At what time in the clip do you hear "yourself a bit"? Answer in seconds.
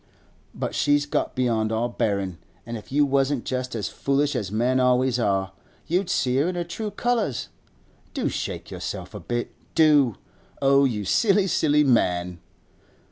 8.71-9.53